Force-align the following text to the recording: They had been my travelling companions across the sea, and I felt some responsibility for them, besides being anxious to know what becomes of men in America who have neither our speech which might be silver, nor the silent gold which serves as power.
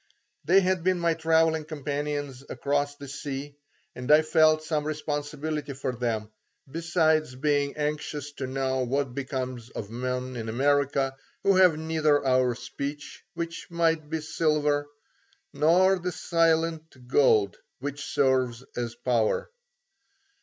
They 0.45 0.61
had 0.61 0.83
been 0.83 0.97
my 0.99 1.13
travelling 1.13 1.65
companions 1.65 2.43
across 2.49 2.95
the 2.95 3.07
sea, 3.07 3.55
and 3.93 4.11
I 4.11 4.23
felt 4.23 4.63
some 4.63 4.83
responsibility 4.87 5.73
for 5.73 5.95
them, 5.95 6.31
besides 6.67 7.35
being 7.35 7.77
anxious 7.77 8.31
to 8.37 8.47
know 8.47 8.79
what 8.79 9.13
becomes 9.13 9.69
of 9.69 9.91
men 9.91 10.37
in 10.37 10.49
America 10.49 11.15
who 11.43 11.55
have 11.57 11.77
neither 11.77 12.25
our 12.25 12.55
speech 12.55 13.23
which 13.35 13.69
might 13.69 14.09
be 14.09 14.21
silver, 14.21 14.87
nor 15.53 15.99
the 15.99 16.11
silent 16.11 17.07
gold 17.07 17.57
which 17.77 18.03
serves 18.03 18.63
as 18.75 18.95
power. 18.95 19.51